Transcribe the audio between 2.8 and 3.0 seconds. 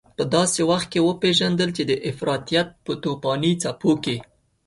په